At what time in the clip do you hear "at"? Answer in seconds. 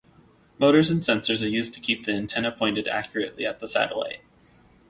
3.45-3.59